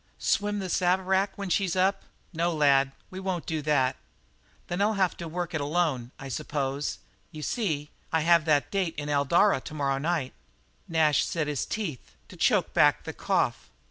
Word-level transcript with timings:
"Swim 0.17 0.57
the 0.57 0.67
Saverack 0.67 1.29
when 1.37 1.49
she's 1.49 1.75
up? 1.75 2.05
No, 2.33 2.51
lad, 2.51 2.91
we 3.11 3.19
won't 3.19 3.45
do 3.45 3.61
that." 3.61 3.97
"Then 4.65 4.81
I'll 4.81 4.95
have 4.95 5.15
to 5.17 5.27
work 5.27 5.53
it 5.53 5.61
alone, 5.61 6.09
I 6.17 6.27
suppose. 6.27 6.97
You 7.31 7.43
see, 7.43 7.91
I 8.11 8.21
have 8.21 8.45
that 8.45 8.71
date 8.71 8.95
in 8.97 9.09
Eldara 9.09 9.59
for 9.59 9.65
tomorrow 9.67 9.99
night." 9.99 10.33
Nash 10.87 11.23
set 11.23 11.45
his 11.45 11.67
teeth, 11.67 12.15
to 12.29 12.35
choke 12.35 12.73
back 12.73 13.03
the 13.03 13.13
cough. 13.13 13.69